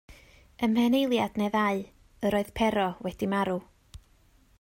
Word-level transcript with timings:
Ym 0.67 0.71
mhen 0.77 0.95
eiliad 0.99 1.35
neu 1.41 1.51
ddau, 1.55 1.83
yr 2.29 2.37
oedd 2.39 2.51
Pero 2.61 2.87
wedi 3.09 3.29
marw. 3.35 3.61